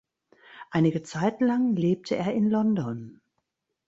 [0.71, 3.21] Einige Zeit lang lebte er in London.